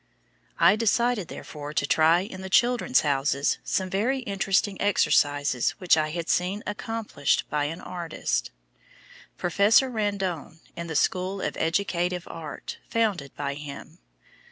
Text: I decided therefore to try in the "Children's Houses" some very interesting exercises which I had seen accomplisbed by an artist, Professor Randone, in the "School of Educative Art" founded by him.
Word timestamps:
I 0.59 0.75
decided 0.75 1.27
therefore 1.27 1.73
to 1.75 1.85
try 1.85 2.21
in 2.21 2.41
the 2.41 2.49
"Children's 2.49 3.01
Houses" 3.01 3.59
some 3.63 3.87
very 3.87 4.21
interesting 4.21 4.81
exercises 4.81 5.75
which 5.77 5.95
I 5.95 6.09
had 6.09 6.27
seen 6.27 6.63
accomplisbed 6.65 7.43
by 7.51 7.65
an 7.65 7.81
artist, 7.81 8.49
Professor 9.37 9.91
Randone, 9.91 10.57
in 10.75 10.87
the 10.87 10.95
"School 10.95 11.39
of 11.39 11.55
Educative 11.55 12.27
Art" 12.29 12.79
founded 12.89 13.35
by 13.35 13.53
him. 13.53 13.99